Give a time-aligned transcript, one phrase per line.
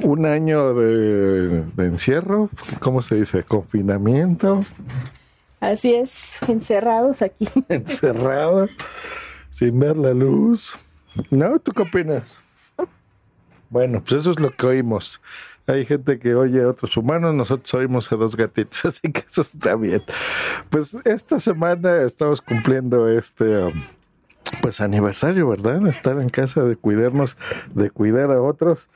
[0.00, 2.50] un año de, encierro,
[2.80, 3.42] ¿cómo se dice?
[3.42, 4.64] Confinamiento.
[5.60, 7.48] Así es, encerrados aquí.
[7.68, 8.70] encerrados,
[9.50, 10.72] sin ver la luz.
[11.30, 11.58] ¿No?
[11.58, 12.24] ¿Tú qué opinas?
[13.70, 15.20] Bueno, pues eso es lo que oímos.
[15.66, 19.42] Hay gente que oye a otros humanos, nosotros oímos a dos gatitos, así que eso
[19.42, 20.02] está bien.
[20.70, 23.44] Pues esta semana estamos cumpliendo este...
[23.44, 23.82] Um,
[24.60, 25.86] pues aniversario, ¿verdad?
[25.86, 27.36] Estar en casa, de cuidarnos,
[27.74, 28.88] de cuidar a otros.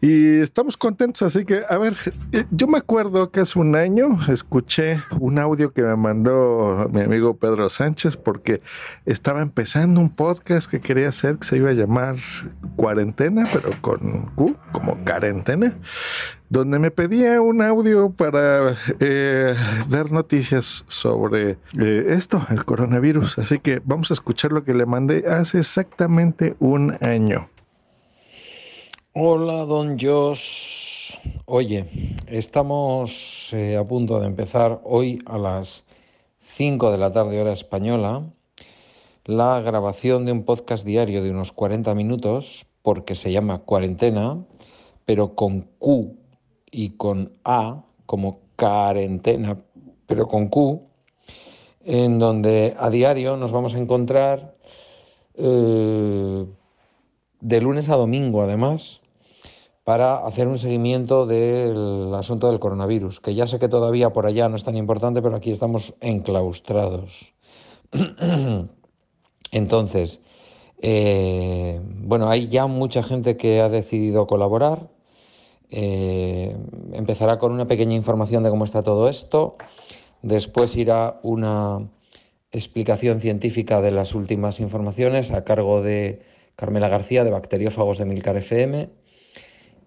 [0.00, 1.94] Y estamos contentos, así que, a ver,
[2.32, 7.00] eh, yo me acuerdo que hace un año escuché un audio que me mandó mi
[7.00, 8.62] amigo Pedro Sánchez porque
[9.06, 12.16] estaba empezando un podcast que quería hacer que se iba a llamar
[12.76, 15.76] Cuarentena, pero con Q, como cuarentena
[16.50, 19.54] donde me pedía un audio para eh,
[19.88, 23.38] dar noticias sobre eh, esto, el coronavirus.
[23.38, 27.48] Así que vamos a escuchar lo que le mandé hace exactamente un año.
[29.12, 31.14] Hola, don Josh.
[31.44, 31.86] Oye,
[32.26, 35.84] estamos eh, a punto de empezar hoy a las
[36.42, 38.24] 5 de la tarde hora española
[39.24, 44.44] la grabación de un podcast diario de unos 40 minutos porque se llama Cuarentena,
[45.04, 46.19] pero con Q
[46.70, 49.56] y con A como cuarentena,
[50.06, 50.82] pero con Q,
[51.84, 54.56] en donde a diario nos vamos a encontrar
[55.34, 56.44] eh,
[57.40, 59.00] de lunes a domingo, además,
[59.84, 64.48] para hacer un seguimiento del asunto del coronavirus, que ya sé que todavía por allá
[64.48, 67.32] no es tan importante, pero aquí estamos enclaustrados.
[69.52, 70.20] Entonces,
[70.82, 74.88] eh, bueno, hay ya mucha gente que ha decidido colaborar.
[75.70, 76.56] Eh,
[76.92, 79.56] empezará con una pequeña información de cómo está todo esto,
[80.22, 81.88] después irá una
[82.52, 86.22] explicación científica de las últimas informaciones a cargo de
[86.56, 88.90] Carmela García de Bacteriófagos de Milcar FM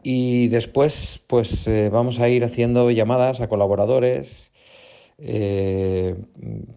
[0.04, 4.52] y después pues eh, vamos a ir haciendo llamadas a colaboradores,
[5.18, 6.16] eh,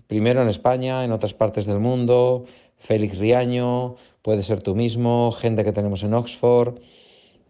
[0.06, 2.45] primero en España, en otras partes del mundo,
[2.77, 6.81] Félix Riaño, puede ser tú mismo, gente que tenemos en Oxford.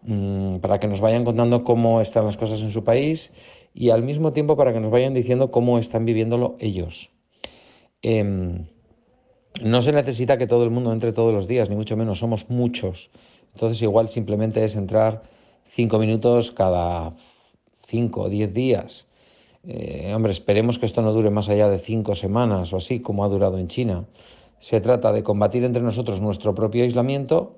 [0.09, 3.33] Mm, para que nos vayan contando cómo están las cosas en su país
[3.75, 7.11] y al mismo tiempo para que nos vayan diciendo cómo están viviéndolo ellos.
[8.03, 8.67] Em,
[9.65, 12.49] no se necesita que todo el mundo entre todos los días, ni mucho menos, somos
[12.49, 13.11] muchos.
[13.53, 15.25] Entonces igual simplemente es entrar
[15.65, 17.17] cinco minutos cada
[17.85, 19.07] cinco o diez días.
[19.65, 23.25] Eh, hombre, esperemos que esto no dure más allá de cinco semanas o así, como
[23.25, 24.05] ha durado en China.
[24.61, 27.57] Se trata de combatir entre nosotros nuestro propio aislamiento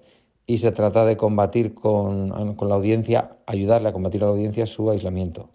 [0.48, 4.90] y se trata de combatir con, la audiencia, ayudarle a combatir a la audiencia su
[4.90, 5.50] aislamiento.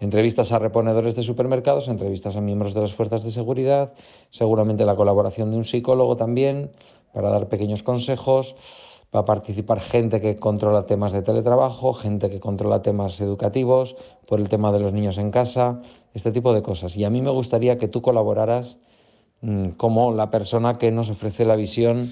[0.00, 3.94] Entrevistas a reponedores de supermercados, entrevistas a miembros de las fuerzas de seguridad,
[4.30, 6.70] seguramente la colaboración de un psicólogo también
[7.14, 8.54] para dar pequeños consejos,
[9.16, 13.96] va a participar gente que controla temas de teletrabajo, gente que controla temas educativos,
[14.26, 15.80] por el tema de los niños en casa,
[16.12, 16.98] este tipo de cosas.
[16.98, 18.76] Y a mí me gustaría que tú colaboraras
[19.40, 22.10] mm, como la persona que nos ofrece la visión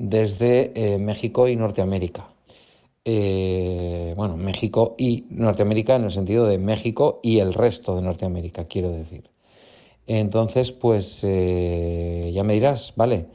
[0.00, 2.30] desde eh, México y Norteamérica.
[3.04, 8.64] Eh, bueno, México y Norteamérica en el sentido de México y el resto de Norteamérica,
[8.64, 9.28] quiero decir.
[10.06, 13.26] Entonces, pues eh, ya me dirás, ¿vale?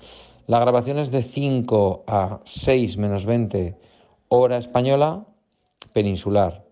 [0.47, 3.77] La grabación es de 5 a 6 menos 20
[4.29, 5.27] hora española
[5.93, 6.65] peninsular.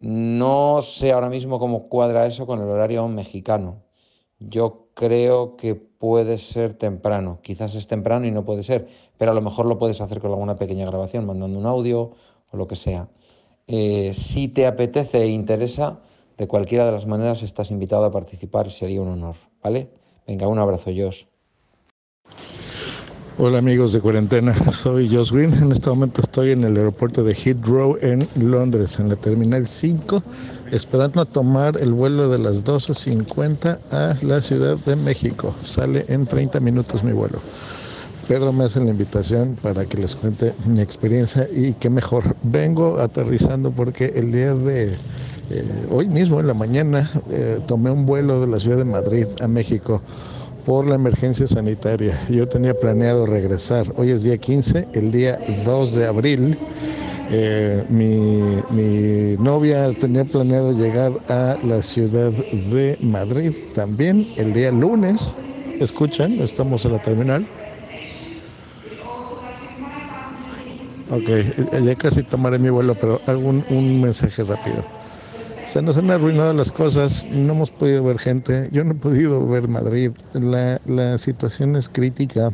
[0.00, 3.82] No sé ahora mismo cómo cuadra eso con el horario mexicano.
[4.38, 7.38] Yo creo que puede ser temprano.
[7.42, 8.88] Quizás es temprano y no puede ser,
[9.18, 12.12] pero a lo mejor lo puedes hacer con alguna pequeña grabación, mandando un audio
[12.50, 13.08] o lo que sea.
[13.66, 16.00] Eh, si te apetece e interesa,
[16.36, 19.90] de cualquiera de las maneras estás invitado a participar, sería un honor, ¿vale?
[20.26, 21.24] Venga, un abrazo, Josh.
[23.38, 25.54] Hola amigos de cuarentena, soy Josh Green.
[25.54, 30.22] En este momento estoy en el aeropuerto de Heathrow en Londres, en la terminal 5
[30.72, 35.54] esperando a tomar el vuelo de las 12.50 a la Ciudad de México.
[35.64, 37.38] Sale en 30 minutos mi vuelo.
[38.26, 42.24] Pedro me hace la invitación para que les cuente mi experiencia y qué mejor.
[42.42, 44.94] Vengo aterrizando porque el día de
[45.50, 49.26] eh, hoy mismo, en la mañana, eh, tomé un vuelo de la ciudad de Madrid
[49.42, 50.00] a México
[50.64, 52.18] por la emergencia sanitaria.
[52.30, 53.92] Yo tenía planeado regresar.
[53.96, 56.58] Hoy es día 15, el día 2 de abril
[57.34, 65.34] Eh, mi, novia tenía planeado llegar a la ciudad de Madrid también el día lunes.
[65.80, 67.46] Escuchan, estamos en la terminal.
[71.10, 74.84] Ok, ya casi tomaré mi vuelo, pero hago un, mensaje rápido.
[75.64, 79.46] Se nos han arruinado las cosas, no hemos podido ver gente, yo no he podido
[79.46, 80.10] ver Madrid.
[80.34, 82.50] La, situación es crítica.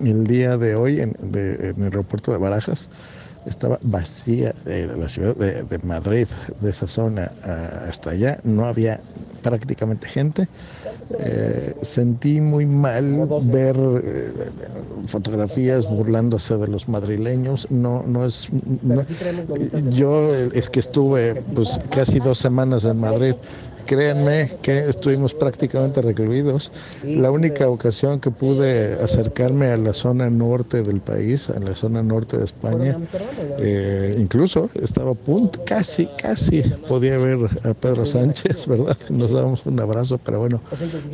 [0.00, 2.88] El día de hoy en, en el aeropuerto de Barajas
[3.46, 6.26] estaba vacía eh, la ciudad de, de, Madrid,
[6.60, 7.30] de esa zona
[7.88, 9.00] hasta allá, no había
[9.40, 10.48] prácticamente gente.
[11.18, 14.32] Eh, sentí muy mal ver eh,
[15.06, 17.70] fotografías burlándose de los madrileños.
[17.70, 18.48] No, no es.
[18.82, 19.04] No,
[19.90, 23.34] yo es que estuve pues casi dos semanas en Madrid
[23.86, 26.72] créanme que estuvimos prácticamente recluidos.
[27.04, 32.02] La única ocasión que pude acercarme a la zona norte del país, a la zona
[32.02, 32.98] norte de España,
[33.58, 38.96] eh, incluso estaba a punto, casi, casi podía ver a Pedro Sánchez, ¿verdad?
[39.10, 40.60] Nos dábamos un abrazo, pero bueno,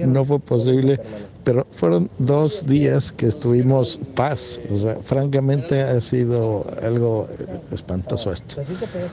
[0.07, 1.01] no fue posible.
[1.47, 4.61] Pero fueron dos días que estuvimos paz.
[4.69, 7.29] O sea, francamente ha sido algo
[7.71, 8.63] espantoso esto.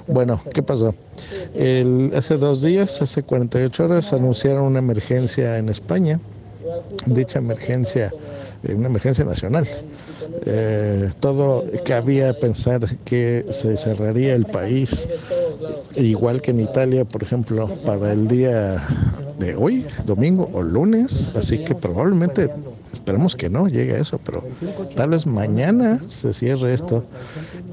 [0.07, 0.95] Bueno, ¿qué pasó?
[1.53, 6.19] El, hace dos días, hace 48 horas, anunciaron una emergencia en España.
[7.05, 8.11] Dicha emergencia,
[8.67, 9.67] una emergencia nacional.
[10.47, 15.07] Eh, todo cabía pensar que se cerraría el país,
[15.95, 18.83] igual que en Italia, por ejemplo, para el día
[19.55, 22.49] hoy, domingo o lunes, así que probablemente
[22.93, 24.43] esperemos que no llegue eso, pero
[24.95, 27.03] tal vez mañana se cierre esto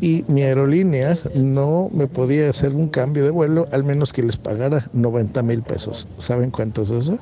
[0.00, 4.36] y mi aerolínea no me podía hacer un cambio de vuelo al menos que les
[4.36, 6.08] pagara 90 mil pesos.
[6.18, 7.18] ¿Saben cuánto es eso?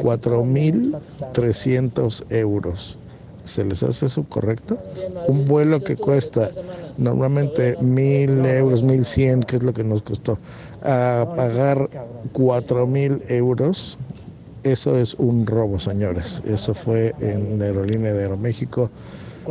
[0.00, 0.94] 4 mil
[1.32, 2.98] 300 euros.
[3.44, 4.78] ¿Se les hace eso correcto?
[5.26, 6.50] Un vuelo que cuesta
[6.98, 10.38] normalmente mil euros, mil cien, que es lo que nos costó,
[10.82, 11.88] a pagar
[12.32, 13.98] cuatro mil euros,
[14.62, 16.42] eso es un robo, señores.
[16.44, 18.90] Eso fue en aerolínea de Aeroméxico.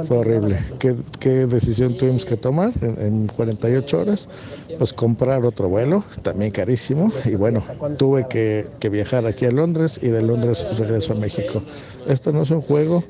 [0.05, 0.57] Fue horrible.
[0.77, 4.29] ¿Qué, ¿Qué, decisión tuvimos que tomar en, en, 48 horas?
[4.77, 7.11] Pues comprar otro vuelo, también carísimo.
[7.25, 7.63] Y bueno,
[7.97, 11.61] tuve que, que viajar aquí a Londres y de Londres regreso a México.
[12.07, 13.03] Esto no es un juego.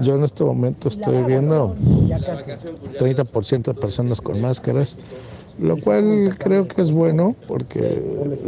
[0.00, 4.96] Yo en este momento estoy viendo 30% de personas con máscaras,
[5.58, 7.80] lo cual creo que es bueno porque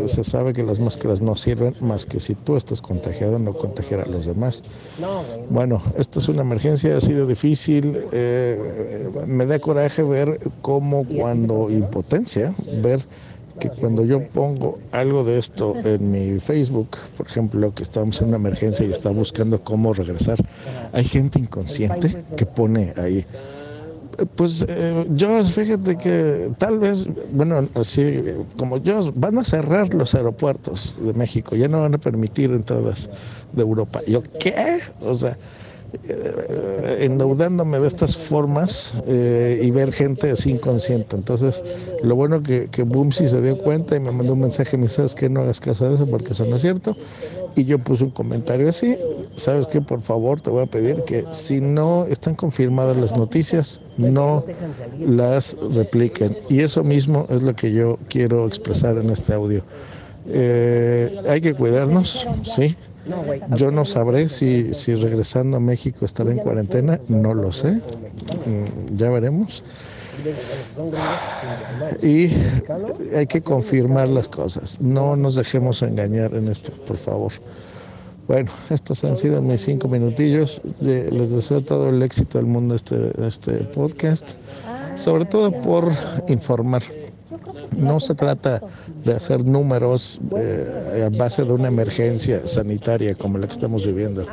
[0.06, 4.00] se sabe que las máscaras no sirven más que si tú estás contagiado, no contagiar
[4.00, 4.62] a los demás.
[5.50, 7.98] Bueno, esto es una emergencia, ha sido difícil.
[8.12, 13.00] Eh, me da coraje ver cómo cuando impotencia, ver
[13.58, 18.28] que cuando yo pongo algo de esto en mi Facebook, por ejemplo, que estamos en
[18.28, 20.38] una emergencia y está buscando cómo regresar,
[20.92, 23.24] hay gente inconsciente que pone ahí.
[24.36, 25.04] Pues eh,
[25.52, 28.22] fíjate que tal vez, bueno, así
[28.56, 33.10] como yo, van a cerrar los aeropuertos de México, ya no van a permitir entradas
[33.52, 34.00] de Europa.
[34.06, 34.54] ¿Yo qué?
[35.00, 35.36] O sea,
[36.98, 41.16] endeudándome de estas formas eh, y ver gente así inconsciente.
[41.16, 41.62] Entonces,
[42.02, 45.14] lo bueno que, que Boomsy se dio cuenta y me mandó un mensaje, me sabes
[45.14, 46.96] que no hagas caso de eso porque eso no es cierto.
[47.56, 48.98] Y yo puse un comentario así,
[49.36, 53.80] sabes que por favor te voy a pedir que si no están confirmadas las noticias,
[53.96, 54.44] no
[54.98, 56.36] las repliquen.
[56.50, 59.62] Y eso mismo es lo que yo quiero expresar en este audio.
[60.26, 62.74] Eh, hay que cuidarnos, sí,
[63.56, 67.80] yo no sabré si, si regresando a México estaré en cuarentena, no lo sé,
[68.94, 69.62] ya veremos.
[72.02, 72.30] Y
[73.14, 77.32] hay que confirmar las cosas, no nos dejemos engañar en esto, por favor.
[78.26, 80.62] Bueno, estos han sido mis cinco minutillos.
[80.80, 84.30] Les deseo todo el éxito del mundo este, este podcast,
[84.96, 85.92] sobre todo por
[86.28, 86.82] informar.
[87.76, 88.60] No se trata
[89.04, 94.26] de hacer números eh, a base de una emergencia sanitaria como la que estamos viviendo.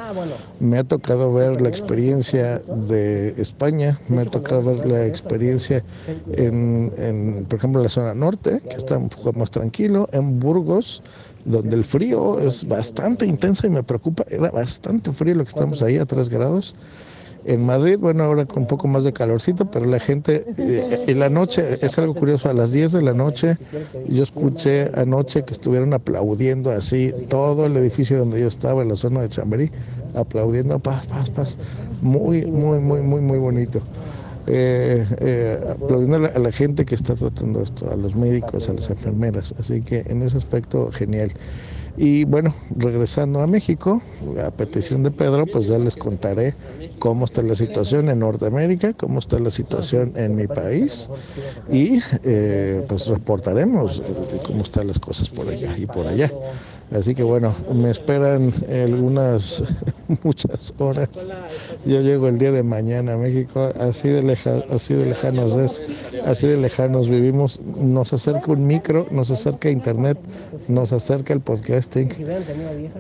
[0.60, 5.84] Me ha tocado ver la experiencia de España, me ha tocado ver la experiencia
[6.34, 11.04] en, por ejemplo, la zona norte, que está un poco más tranquilo, en Burgos,
[11.46, 15.82] donde el frío es bastante intenso y me preocupa, era bastante frío lo que estamos
[15.82, 16.76] ahí a 3 grados.
[17.44, 21.20] En Madrid, bueno, ahora con un poco más de calorcito, pero la gente, eh, en
[21.20, 23.58] la noche, es algo curioso, a las 10 de la noche,
[24.08, 28.96] yo escuché anoche que estuvieron aplaudiendo así todo el edificio donde yo estaba, en la
[28.96, 29.72] zona de Chamberí,
[30.14, 31.58] aplaudiendo, paz, paz, paz,
[32.02, 33.82] muy, muy, muy, muy, muy bonito.
[34.48, 38.70] Eh, eh, aplaudiendo a la, a la, gente que está tratando esto, a los médicos,
[38.70, 39.54] a las enfermeras.
[39.60, 41.32] Así que en ese aspecto, genial.
[41.98, 44.02] Y bueno, regresando a México,
[44.46, 46.54] a petición de Pedro, pues ya les contaré
[47.00, 51.10] cómo está la situación en Norteamérica, cómo está la situación en mi país
[51.72, 54.02] y eh, pues reportaremos
[54.46, 56.32] cómo están las cosas por allá y por allá.
[56.92, 59.64] Así que bueno, me esperan algunas,
[60.24, 61.30] muchas horas.
[61.86, 65.82] Yo llego el día de mañana a México, así de, leja, así de lejanos es,
[66.26, 67.62] así de lejanos vivimos.
[67.62, 70.18] Nos acerca un micro, nos acerca internet,
[70.72, 72.10] nos acerca el podcasting,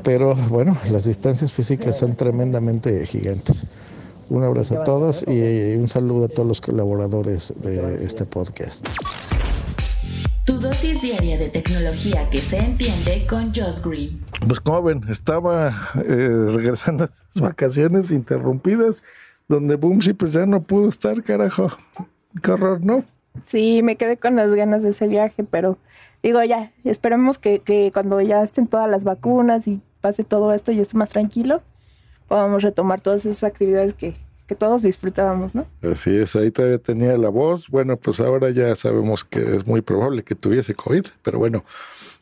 [0.04, 3.66] pero bueno, las distancias físicas son tremendamente gigantes.
[4.30, 8.88] Un abrazo a todos y un saludo a todos los colaboradores de este podcast.
[10.46, 14.24] Tu dosis diaria de tecnología que se entiende con Josh Green.
[14.48, 19.04] Pues como ven, estaba eh, regresando a las vacaciones interrumpidas,
[19.48, 21.72] donde Boomsy pues ya no pudo estar, carajo.
[22.42, 23.04] Qué horror, ¿no?
[23.46, 25.78] Sí, me quedé con las ganas de ese viaje, pero
[26.24, 30.72] digo ya, esperemos que, que cuando ya estén todas las vacunas y pase todo esto
[30.72, 31.62] y esté más tranquilo,
[32.28, 34.16] podamos retomar todas esas actividades que,
[34.48, 35.66] que todos disfrutábamos, ¿no?
[35.82, 37.70] Así es, ahí todavía tenía la voz.
[37.70, 41.64] Bueno, pues ahora ya sabemos que es muy probable que tuviese COVID, pero bueno,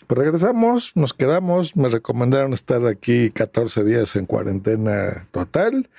[0.07, 1.75] pues regresamos, nos quedamos.
[1.75, 5.89] Me recomendaron estar aquí 14 días en cuarentena total.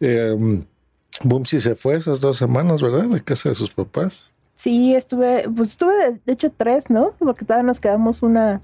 [0.00, 0.62] Eh,
[1.44, 3.04] se fue esas dos semanas, ¿verdad?
[3.04, 4.30] De casa de sus papás.
[4.58, 7.12] Sí, estuve, pues estuve de, hecho tres, ¿no?
[7.20, 8.60] Porque todavía nos quedamos una,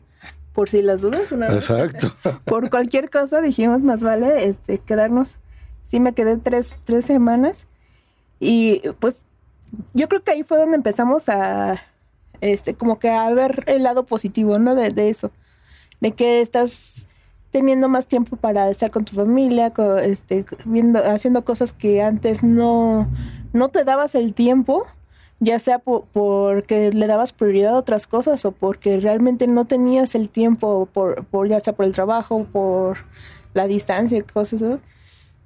[0.53, 1.47] por si las dudas, una.
[1.55, 2.13] Exacto.
[2.45, 5.37] por cualquier cosa dijimos más vale este quedarnos
[5.85, 7.69] sí me quedé tres, tres semanas
[8.41, 9.19] y pues
[9.93, 11.77] yo creo que ahí fue donde empezamos a,
[12.41, 14.75] este, como que a ver el lado positivo, ¿no?
[14.75, 15.31] De, de eso,
[16.01, 17.07] de que estás
[17.53, 19.73] teniendo más tiempo para estar con tu familia,
[20.03, 23.09] este, viendo, haciendo cosas que antes no,
[23.53, 24.89] no te dabas el tiempo,
[25.41, 30.29] ya sea porque le dabas prioridad a otras cosas o porque realmente no tenías el
[30.29, 32.99] tiempo, por, por ya sea por el trabajo, por
[33.53, 34.63] la distancia, cosas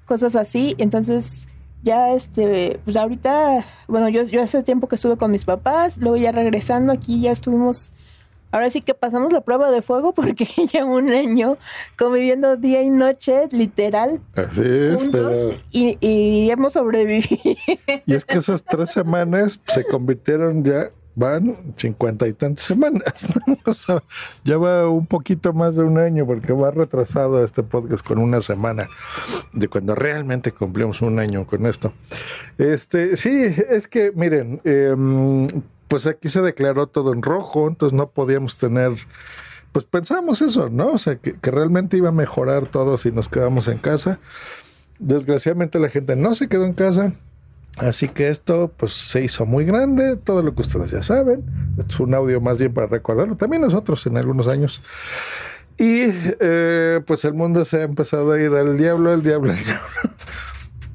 [0.09, 0.75] cosas así.
[0.79, 1.47] Entonces,
[1.83, 6.17] ya este, pues ahorita, bueno, yo, yo hace tiempo que estuve con mis papás, luego
[6.17, 7.93] ya regresando aquí ya estuvimos,
[8.51, 11.57] ahora sí que pasamos la prueba de fuego porque ya un año
[11.97, 14.21] conviviendo día y noche, literal.
[14.35, 15.33] Así es, pero...
[15.71, 17.39] y, y hemos sobrevivido.
[18.07, 23.03] Y es que esas tres semanas se convirtieron ya van cincuenta y tantas semanas.
[23.67, 24.03] o sea,
[24.45, 28.41] ya va un poquito más de un año porque va retrasado este podcast con una
[28.41, 28.89] semana
[29.53, 31.93] de cuando realmente cumplimos un año con esto.
[32.57, 33.31] Este, sí,
[33.69, 35.49] es que miren, em,
[35.89, 38.93] pues aquí se declaró todo en rojo, entonces no podíamos tener
[39.73, 40.93] pues pensamos eso, ¿no?
[40.93, 44.19] O sea, que, realmente iba a mejorar todo si nos quedamos en casa.
[44.99, 47.13] Desgraciadamente la gente no se quedó en casa,
[47.77, 51.45] Así que esto pues se hizo muy grande, todo lo que ustedes ya saben.
[51.79, 54.83] es un audio más bien para recordarlo, también nosotros en algunos años.
[55.79, 56.07] Y
[56.41, 59.87] eh, pues el mundo se ha empezado a ir al diablo, al diablo, al diablo.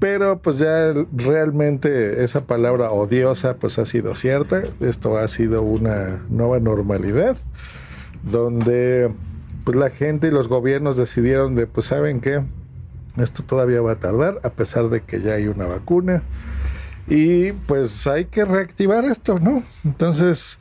[0.04, 4.62] Pero pues ya realmente esa palabra odiosa pues ha sido cierta.
[4.82, 7.38] Esto ha sido una nueva normalidad
[8.22, 9.10] donde
[9.64, 12.44] pues la gente y los gobiernos decidieron de pues saben qué,
[13.16, 16.22] esto todavía va a tardar a pesar de que ya hay una vacuna
[17.08, 19.64] y pues hay que reactivar esto, ¿no?
[19.86, 20.60] Entonces,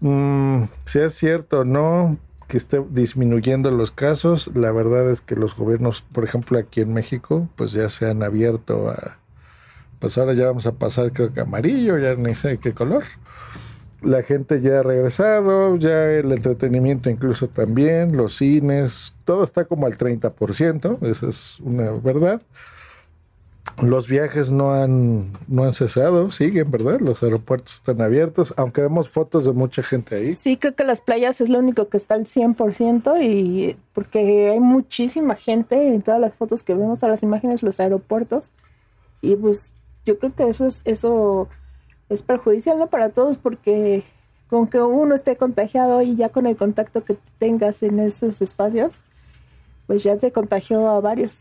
[0.00, 2.18] mmm, si es cierto, ¿no?
[2.50, 6.92] Que esté disminuyendo los casos, la verdad es que los gobiernos, por ejemplo, aquí en
[6.92, 9.18] México, pues ya se han abierto a,
[10.00, 13.04] pues ahora ya vamos a pasar creo que amarillo, ya ni sé qué color.
[14.02, 19.86] La gente ya ha regresado, ya el entretenimiento incluso también, los cines, todo está como
[19.86, 22.42] al 30%, esa es una verdad.
[23.82, 27.00] Los viajes no han, no han cesado, siguen, ¿verdad?
[27.00, 30.34] Los aeropuertos están abiertos, aunque vemos fotos de mucha gente ahí.
[30.34, 34.60] Sí, creo que las playas es lo único que está al 100% y porque hay
[34.60, 38.50] muchísima gente en todas las fotos que vemos, todas las imágenes, los aeropuertos.
[39.22, 39.72] Y pues
[40.04, 41.48] yo creo que eso es, eso
[42.08, 42.88] es perjudicial ¿no?
[42.88, 44.04] para todos porque
[44.48, 48.94] con que uno esté contagiado y ya con el contacto que tengas en esos espacios,
[49.86, 51.36] pues ya te contagió a varios.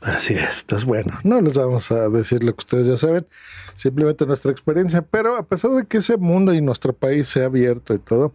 [0.00, 3.26] Así es, entonces bueno, no les vamos a decir lo que ustedes ya saben,
[3.74, 7.46] simplemente nuestra experiencia, pero a pesar de que ese mundo y nuestro país se ha
[7.46, 8.32] abierto y todo,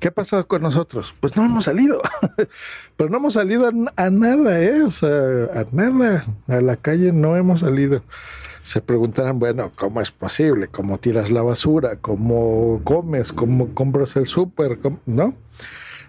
[0.00, 1.14] ¿qué ha pasado con nosotros?
[1.20, 2.02] Pues no hemos salido,
[2.98, 4.82] pero no hemos salido a, nada, ¿eh?
[4.82, 8.02] O sea, a nada, a la calle no hemos salido.
[8.62, 10.68] Se preguntarán, bueno, ¿cómo es posible?
[10.68, 11.96] ¿Cómo tiras la basura?
[11.96, 13.32] ¿Cómo comes?
[13.32, 14.78] ¿Cómo compras el súper?
[15.06, 15.34] ¿No?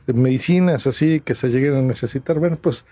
[0.07, 2.37] Medicinas así que se lleguen a necesitar.
[2.37, 2.83] Bueno, pues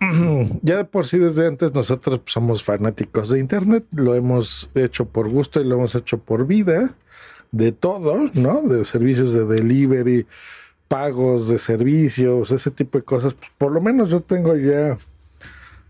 [0.62, 5.28] ya de por sí desde antes nosotros somos fanáticos de Internet, lo hemos hecho por
[5.28, 6.94] gusto y lo hemos hecho por vida,
[7.52, 8.62] de todo, ¿no?
[8.62, 10.26] De servicios de delivery,
[10.88, 14.98] pagos de servicios, ese tipo de cosas, pues, por lo menos yo tengo ya,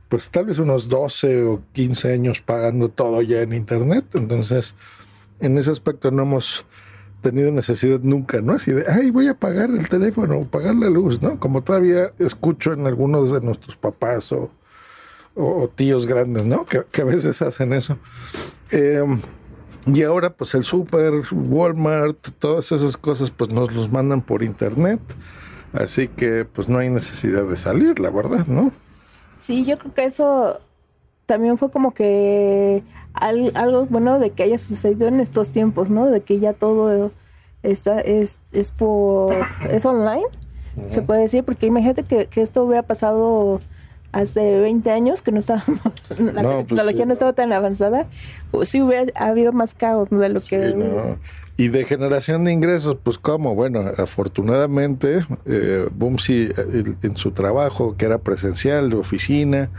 [0.09, 4.75] pues tal vez unos 12 o 15 años pagando todo ya en Internet, entonces
[5.41, 6.65] en ese aspecto no hemos
[7.25, 8.53] tenido necesidad nunca, ¿no?
[8.53, 11.41] Así de, ay, voy a pagar el teléfono pagar la luz, ¿no?
[11.41, 14.51] Como todavía escucho en algunos de nuestros papás o,
[15.35, 16.65] o tíos grandes, ¿no?
[16.65, 17.99] Que, a veces hacen eso.
[18.71, 19.05] Eh,
[19.87, 25.01] y ahora pues el super, Walmart, todas esas cosas pues nos los mandan por internet.
[25.73, 28.71] Así que pues no hay necesidad de salir, la verdad, ¿no?
[29.41, 30.61] Sí, yo creo que eso
[31.27, 32.83] también fue como que
[33.15, 36.07] algo bueno de que haya sucedido en estos tiempos, ¿no?
[36.07, 37.13] De que ya todo
[37.63, 39.35] está es, es por
[39.71, 40.27] es online,
[40.89, 43.61] se puede decir, porque imagínate que, que esto hubiera pasado
[44.15, 45.81] hace 20 años que no estábamos,
[46.19, 48.07] la pues tecnología no estaba tan avanzada,
[48.63, 51.17] sí hubiera habido más caos de lo que...
[51.57, 56.49] Y de generación de ingresos, pues cómo, bueno, afortunadamente, eh, Bumsy
[57.03, 59.71] en su trabajo, que era presencial, de oficina,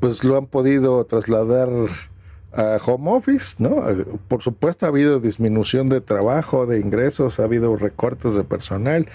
[0.00, 1.68] pues lo han podido trasladar
[2.52, 3.84] a home office, ¿no?
[4.28, 9.06] Por supuesto ha habido disminución de trabajo, de ingresos, ha habido recortes de personal,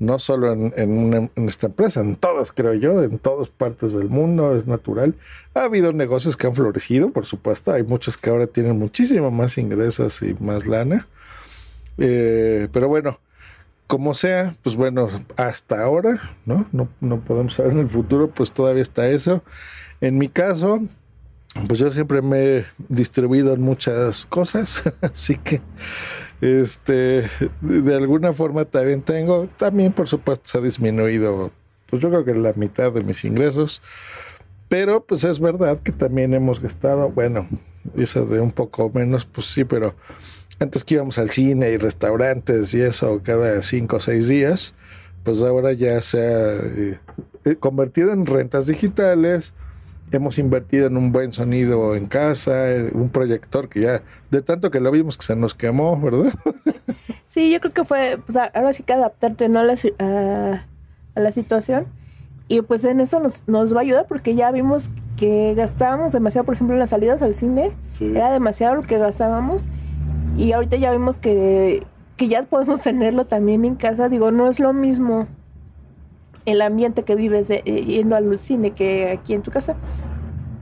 [0.00, 4.66] no solo en, esta empresa, en todas, creo yo, en todas partes del mundo, es
[4.66, 5.14] natural.
[5.54, 9.56] Ha habido negocios que han florecido, por supuesto, hay muchos que ahora tienen muchísimo más
[9.56, 11.06] ingresos y más lana.
[11.98, 13.20] Eh, pero bueno,
[13.86, 16.66] como sea, pues bueno, hasta ahora, ¿no?
[16.72, 16.88] ¿no?
[17.00, 19.44] No podemos saber en el futuro, pues todavía está eso.
[20.00, 20.80] En mi caso,
[21.66, 25.60] pues yo siempre me he distribuido en muchas cosas, así que
[26.40, 27.28] este,
[27.60, 31.52] de alguna forma también tengo, también por supuesto se ha disminuido,
[31.88, 33.80] pues yo creo que la mitad de mis ingresos,
[34.68, 37.46] pero pues es verdad que también hemos gastado, bueno,
[37.96, 39.94] eso de un poco menos, pues sí, pero
[40.58, 44.74] antes que íbamos al cine y restaurantes y eso cada cinco o seis días,
[45.22, 46.54] pues ahora ya se ha
[47.44, 49.52] eh, convertido en rentas digitales,
[50.16, 54.80] hemos invertido en un buen sonido en casa, un proyector que ya, de tanto que
[54.80, 56.32] lo vimos que se nos quemó, ¿verdad?
[57.34, 59.58] Sí, yo creo que fue, pues ahora sí que adaptarte ¿no?
[59.58, 61.86] a, la, a, la situación.
[62.46, 66.44] Y pues en eso nos, nos va a ayudar porque ya vimos que gastábamos demasiado,
[66.44, 69.62] por ejemplo, en las salidas al cine, era demasiado lo que gastábamos.
[70.36, 71.84] Y ahorita ya vimos que,
[72.16, 74.08] que ya podemos tenerlo también en casa.
[74.08, 75.26] Digo, no es lo mismo
[76.46, 79.74] el ambiente que vives eh, yendo al cine que aquí en tu casa.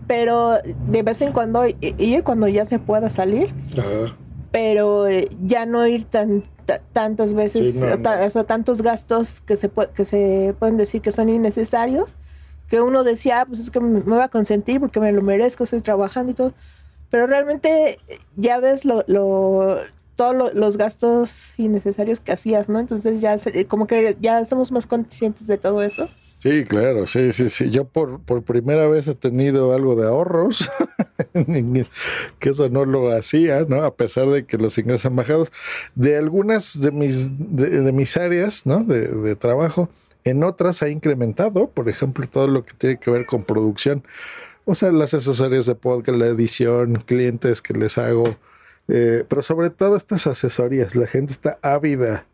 [0.06, 3.52] Pero de vez en cuando ir cuando ya se pueda salir.
[4.50, 6.42] Pero eh, ya no ir tan
[6.92, 12.16] tantas veces, o, sea, tantos gastos que se, que se pueden decir que son innecesarios.
[12.68, 15.64] Que uno decía, ah, pues es que me, voy a consentir porque me lo merezco,
[15.64, 16.54] estoy trabajando y todo.
[17.10, 17.98] Pero realmente
[18.36, 19.78] ya ves lo, lo
[20.16, 22.78] todos los gastos innecesarios que hacías, ¿no?
[22.78, 23.36] Entonces ya
[23.68, 26.08] como que ya estamos más conscientes de todo eso.
[26.42, 27.70] Sí, claro, sí, sí, sí.
[27.70, 30.68] Yo por, por primera vez he tenido algo de ahorros,
[32.40, 33.84] que eso no lo hacía, ¿no?
[33.84, 35.46] A pesar de que los ingresos han bajado.
[35.94, 38.82] De algunas de mis, de, mis áreas, ¿no?
[38.82, 39.88] De, de trabajo,
[40.24, 44.02] en otras ha incrementado, por ejemplo, todo lo que tiene que ver con producción.
[44.64, 48.36] O sea, las asesorías de podcast, la edición, clientes que les hago,
[48.88, 52.26] eh, pero sobre todo estas asesorías, la gente está ávida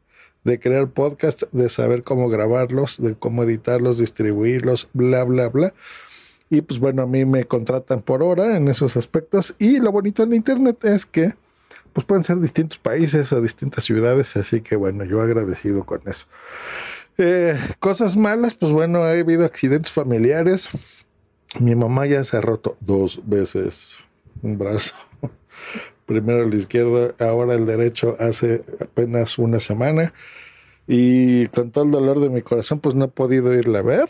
[0.45, 5.75] de crear podcast, de saber cómo grabarlos, de cómo editarlos, distribuirlos, bla, bla, bla.
[6.51, 9.55] Y pues bueno, a mí me contratan por hora en esos aspectos.
[9.59, 11.35] Y lo bonito en Internet es que
[11.93, 16.25] pues pueden ser distintos países o distintas ciudades, así que bueno, yo agradecido con eso.
[17.19, 20.69] Eh, cosas malas, pues bueno, ha habido accidentes familiares.
[21.59, 23.97] Mi mamá ya se ha roto dos veces
[24.43, 24.95] un brazo
[26.09, 30.15] primero el izquierdo, ahora el derecho hace apenas una semana.
[30.87, 34.09] Y con todo el dolor de mi corazón, pues no he podido irla a ver.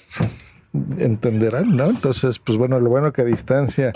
[0.98, 1.86] Entenderán, ¿no?
[1.86, 3.92] Entonces, pues bueno, lo bueno que a distancia,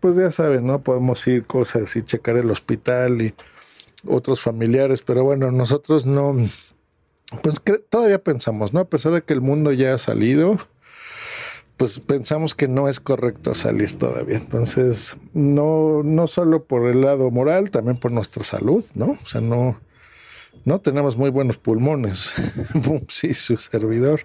[0.00, 0.82] pues ya saben, ¿no?
[0.82, 3.34] Podemos ir cosas y checar el hospital y
[4.06, 6.36] otros familiares, pero bueno, nosotros no,
[7.42, 8.80] pues todavía pensamos, ¿no?
[8.80, 10.58] A pesar de que el mundo ya ha salido,
[11.76, 14.36] pues pensamos que no es correcto salir todavía.
[14.36, 19.06] Entonces, no, no solo por el lado moral, también por nuestra salud, ¿no?
[19.22, 19.80] O sea, no,
[20.64, 22.32] no tenemos muy buenos pulmones.
[23.08, 24.20] sí, su servidor.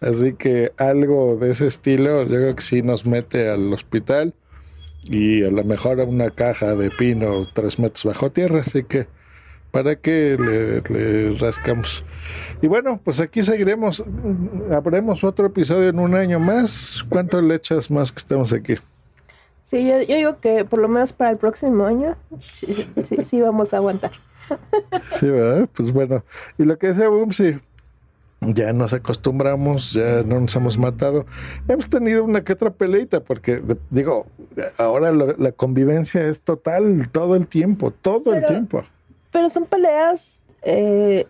[0.00, 4.34] Así que algo de ese estilo, yo creo que sí nos mete al hospital
[5.04, 8.64] y a lo mejor a una caja de pino tres metros bajo tierra.
[8.66, 9.06] Así que
[9.72, 12.04] para que le, rascamos.
[12.60, 14.04] Y bueno, pues aquí seguiremos.
[14.70, 17.04] Habremos otro episodio en un año más.
[17.08, 18.74] ¿Cuánto le echas más que estamos aquí?
[19.64, 22.86] Sí, yo, digo que por lo menos para el próximo año sí,
[23.24, 24.12] sí, vamos a aguantar.
[25.18, 25.66] Sí, ¿verdad?
[25.72, 26.22] Pues bueno.
[26.58, 27.58] Y lo que decía Bumsy,
[28.42, 31.24] ya nos acostumbramos, ya no nos hemos matado.
[31.66, 34.26] Hemos tenido una que otra peleita, porque digo,
[34.76, 38.82] ahora la convivencia es total todo el tiempo, todo el tiempo.
[39.32, 41.26] Pero son peleas, eh,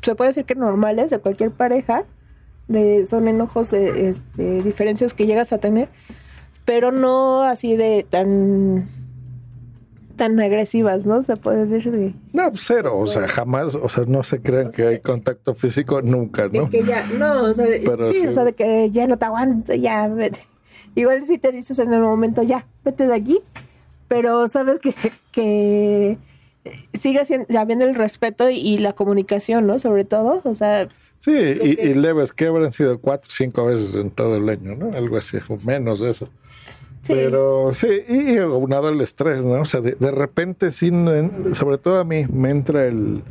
[0.00, 2.04] se puede decir que normales de cualquier pareja,
[2.68, 5.88] de, son enojos, de, este, diferencias que llegas a tener,
[6.64, 8.88] pero no así de tan
[10.16, 11.24] tan agresivas, ¿no?
[11.24, 14.86] Se puede decir No, pues cero, o sea, jamás, o sea, no se crean que
[14.86, 16.66] hay contacto físico nunca, ¿no?
[16.66, 19.74] De que ya, no, o sea, sí, o sea, de que ya no te aguanto,
[19.74, 20.40] ya, vete.
[20.94, 23.40] Igual si te dices en el momento, ya, vete de aquí,
[24.06, 24.94] pero sabes que,
[25.32, 26.18] que
[26.94, 29.78] sigue siendo, habiendo el respeto y, la comunicación, ¿no?
[29.78, 30.88] Sobre todo, o sea...
[31.20, 34.94] Sí, y, leves, que habrán sido cuatro, cinco veces en todo el año, ¿no?
[34.94, 36.28] Algo así, o menos de eso.
[37.06, 39.62] Pero sí, y aunado el estrés, ¿no?
[39.62, 40.90] O sea, de, repente, sí,
[41.52, 43.22] sobre todo a mí, me entra el...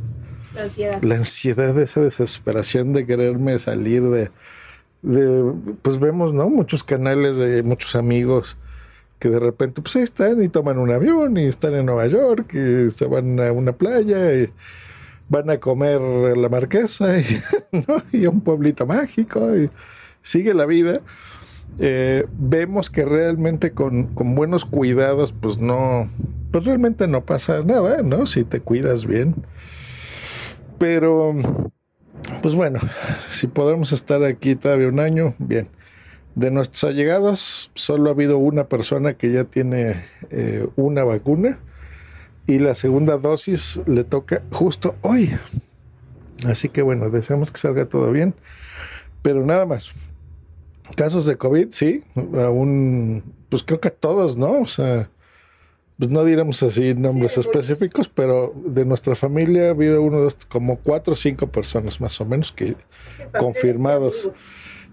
[0.54, 1.02] La ansiedad.
[1.02, 4.30] La ansiedad, esa desesperación de quererme salir de,
[5.02, 5.52] de...
[5.82, 6.48] Pues vemos, ¿no?
[6.48, 8.56] Muchos canales de muchos amigos
[9.18, 12.90] que de repente, pues están y toman un avión y están en Nueva York y
[12.90, 14.50] se van a una playa y
[15.28, 16.00] van a comer
[16.36, 19.70] la marquesa y, un pueblito mágico y
[20.22, 21.00] sigue la vida.
[21.78, 26.08] Eh, vemos que realmente con, buenos cuidados, pues no,
[26.52, 28.26] pues realmente no pasa nada, ¿no?
[28.26, 29.34] Si te cuidas bien.
[30.78, 31.34] Pero,
[32.42, 32.78] pues bueno,
[33.28, 35.68] si podemos estar aquí todavía un año, bien.
[36.34, 41.58] De nuestros allegados, solo ha habido una persona que ya tiene eh, una vacuna
[42.46, 45.36] y la segunda dosis le toca justo hoy.
[46.44, 48.34] Así que bueno, deseamos que salga todo bien.
[49.22, 49.94] Pero nada más,
[50.96, 54.60] Casos de COVID, sí, aún, pues creo que todos, ¿no?
[54.60, 55.08] O sea,
[55.98, 60.76] pues no diremos así nombres específicos, pero de nuestra familia ha habido uno, dos, como
[60.76, 62.76] cuatro o cinco personas más o menos que
[63.38, 64.30] confirmados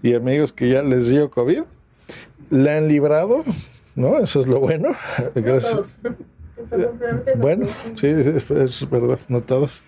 [0.02, 1.62] y amigos que ya les dio COVID.
[2.50, 3.44] La han librado,
[3.94, 4.18] ¿no?
[4.18, 4.90] Eso es lo bueno.
[5.34, 5.98] Gracias.
[7.38, 9.82] Bueno, sí, es, verdad, no todos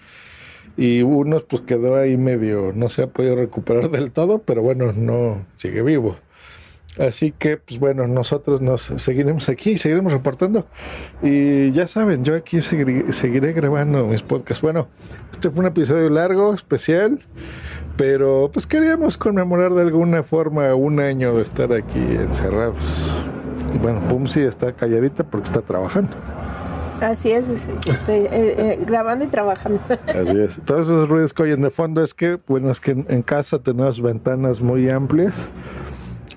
[0.77, 4.92] y unos pues quedó ahí medio, no se ha podido recuperar del todo, pero bueno,
[4.92, 6.16] no sigue vivo.
[6.98, 10.66] Así que, pues bueno, nosotros nos seguiremos aquí, seguiremos reportando.
[11.22, 14.62] Y ya saben, yo aquí seguiré, grabando mis podcasts.
[14.62, 14.87] Bueno,
[15.33, 17.18] este fue un episodio largo, especial,
[17.96, 23.11] pero pues queríamos conmemorar de alguna forma un año de estar aquí encerrados.
[23.74, 26.16] Y bueno, Pumsi está calladita porque está trabajando.
[27.00, 27.44] Así es,
[27.87, 29.80] estoy eh, eh, grabando y trabajando.
[30.07, 30.52] Así es.
[30.64, 34.00] Todos esos ruidos que oyen de fondo es que, bueno, es que en, casa tenemos
[34.00, 35.35] ventanas muy amplias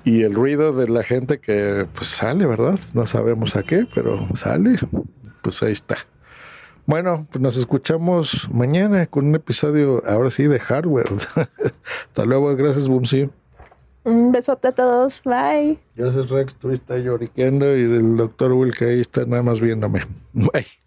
[0.07, 2.79] y el ruido de la gente que pues sale, ¿verdad?
[2.93, 4.77] No sabemos a qué, pero sale.
[5.41, 5.97] Pues ahí está.
[6.85, 11.09] Bueno, pues nos escuchamos mañana con un episodio, ahora sí, de hardware.
[12.07, 13.29] Hasta luego, gracias, Bumsy.
[14.05, 15.21] Un besote a todos.
[15.25, 15.77] Bye.
[15.97, 16.53] Gracias, Rex.
[16.53, 20.05] Estuviste lloriqueando y el doctor Will que ahí está nada más viéndome.
[20.31, 20.87] Bye.